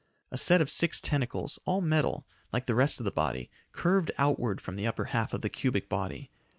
A 0.31 0.37
set 0.39 0.61
of 0.61 0.69
six 0.71 0.99
tentacles, 0.99 1.59
all 1.63 1.79
metal, 1.79 2.25
like 2.51 2.65
the 2.65 2.73
rest 2.73 2.99
of 2.99 3.03
the 3.03 3.11
body, 3.11 3.51
curved 3.71 4.09
outward 4.17 4.59
from 4.59 4.75
the 4.75 4.87
upper 4.87 5.05
half 5.13 5.31
of 5.31 5.41
the 5.41 5.47
cubic 5.49 5.89
body. 5.89 6.31